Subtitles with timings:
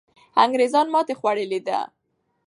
[0.43, 1.79] انګریزان ماتې خوړلې ده.